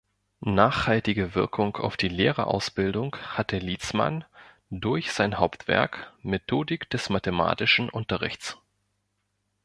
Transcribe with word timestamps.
Nachhaltige 0.47 1.35
Wirkung 1.35 1.77
auf 1.77 1.95
die 1.95 2.07
Lehrerausbildung 2.07 3.15
hatte 3.21 3.59
Lietzmann 3.59 4.25
durch 4.71 5.13
sein 5.13 5.37
Hauptwerk 5.37 6.11
"Methodik 6.23 6.89
des 6.89 7.11
mathematischen 7.11 7.87
Unterrichts. 7.87 8.57